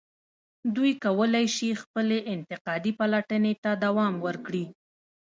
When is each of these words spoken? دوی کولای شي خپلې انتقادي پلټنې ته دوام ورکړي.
دوی 0.75 0.91
کولای 1.05 1.45
شي 1.55 1.69
خپلې 1.81 2.17
انتقادي 2.33 2.91
پلټنې 2.99 3.53
ته 3.63 3.71
دوام 3.83 4.13
ورکړي. 4.25 4.65